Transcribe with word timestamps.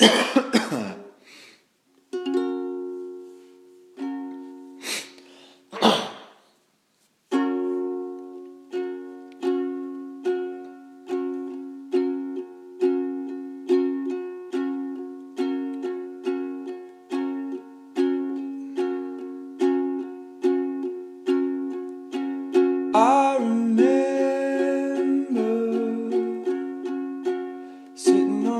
Yeah. 0.00 0.34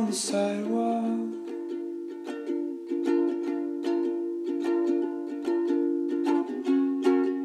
the 0.09 0.15
sidewalk. 0.15 1.05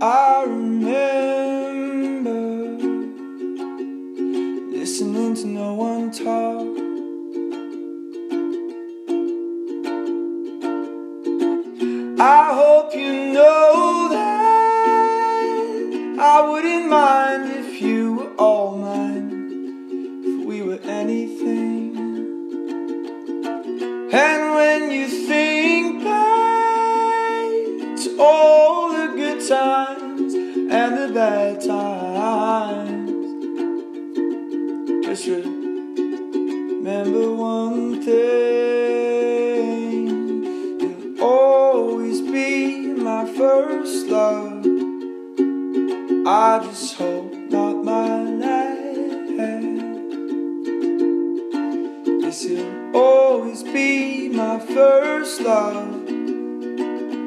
I 0.02 0.46
remember 0.48 1.18
listening 4.72 5.36
to 5.36 5.48
no 5.48 5.74
one 5.74 6.12
talk. 6.12 6.78
I 12.22 12.54
hope 12.56 12.96
you 12.96 13.34
know 13.34 14.08
that 14.12 14.54
I 16.18 16.50
wouldn't 16.50 16.88
mind 16.90 17.52
if 17.60 17.82
you 17.82 18.14
were 18.14 18.34
all 18.38 18.78
mine, 18.78 18.93
And 24.16 24.54
when 24.54 24.92
you 24.92 25.08
think 25.08 26.04
back 26.04 27.50
to 28.04 28.16
all 28.20 28.92
the 28.92 29.08
good 29.16 29.44
times 29.48 30.36
and 30.36 30.98
the 31.00 31.08
bad 31.12 31.62
times, 31.62 33.10
just 35.04 35.26
remember 35.26 37.34
one 37.34 38.04
thing. 38.04 38.84
You'll 40.80 41.20
always 41.20 42.22
be 42.22 42.94
my 42.94 43.26
first 43.26 44.06
love. 44.06 44.64
I 46.28 46.60
just 46.64 46.98
hope 46.98 47.34
not 47.50 47.83
Yes, 52.34 52.46
you'll 52.46 52.96
always 52.96 53.62
be 53.62 54.28
my 54.28 54.58
first 54.58 55.40
love. 55.42 56.10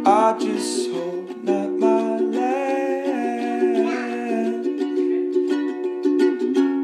I 0.05 0.37
just 0.37 0.91
hope 0.91 1.45
not 1.45 1.71
my 1.71 2.19
last. 2.19 2.57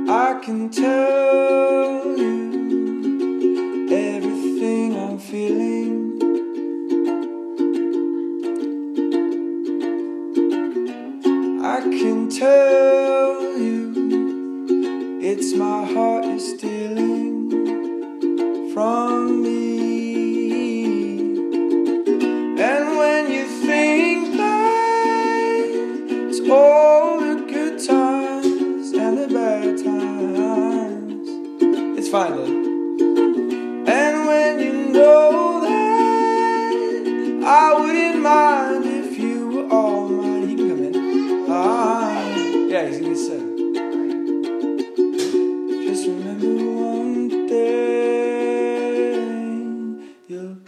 I 0.09 0.41
can 0.41 0.71
tell 0.71 2.17
you 2.17 3.89
everything 3.91 4.97
I'm 4.97 5.19
feeling. 5.19 5.99
I 11.61 11.81
can 11.81 12.31
tell 12.31 13.59
you 13.59 15.19
it's 15.21 15.55
my 15.55 15.85
heart 15.93 16.25
is 16.27 16.52
fine 32.13 32.37
then. 32.37 32.53
And 33.89 34.27
when 34.27 34.61
you 34.61 34.73
know 34.91 35.63
that 35.63 37.43
I 37.43 37.73
wouldn't 37.81 38.21
mind 38.21 38.85
if 38.85 39.19
you 39.19 39.49
were 39.49 39.69
all 39.71 40.09
mine, 40.09 40.47
he 40.47 40.55
can 40.57 40.69
come 40.69 40.85
in. 40.85 40.95
Ah, 41.49 42.37
yeah, 42.69 42.87
he's 42.87 42.99
gonna 43.01 43.15
be. 43.15 43.21
Just 45.87 46.07
remember 46.07 46.55
one 46.91 47.49
thing: 47.49 48.53
you'll 50.29 50.59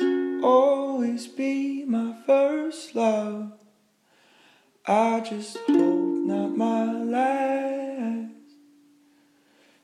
always 0.43 1.27
be 1.27 1.85
my 1.85 2.15
first 2.25 2.95
love. 2.95 3.53
I 4.87 5.21
just 5.21 5.59
hope 5.59 6.25
not 6.25 6.57
my 6.57 6.91
last. 6.91 8.33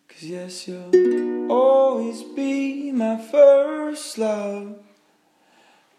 Cause 0.08 0.22
yes, 0.22 0.66
you'll 0.66 1.29
always 1.50 2.22
be 2.22 2.92
my 2.92 3.18
first 3.18 4.18
love. 4.18 4.76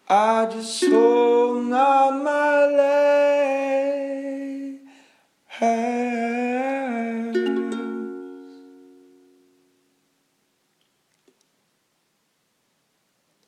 I 0.07 0.47
just 0.51 0.83
hope 0.85 1.63
not 1.65 2.23
my 2.23 2.65
last. 2.67 3.11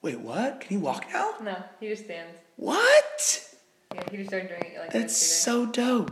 Wait, 0.01 0.19
what? 0.19 0.59
Can 0.59 0.69
he 0.69 0.77
walk 0.77 1.05
now? 1.13 1.35
No, 1.41 1.55
he 1.79 1.87
just 1.87 2.03
stands. 2.03 2.37
What? 2.57 3.55
Yeah, 3.95 4.03
he 4.11 4.17
just 4.17 4.29
started 4.29 4.49
doing 4.49 4.73
it 4.75 4.79
like 4.79 4.91
That's 4.91 5.15
so 5.15 5.65
dope. 5.65 6.11